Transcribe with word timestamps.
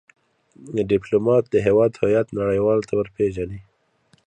ډيپلومات 0.89 1.43
د 1.49 1.55
هیواد 1.67 1.91
هویت 2.01 2.27
نړېوالو 2.39 2.87
ته 2.87 2.93
ور 2.97 3.07
پېژني. 3.15 3.59